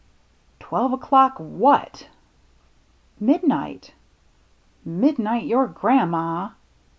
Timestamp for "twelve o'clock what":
0.59-2.07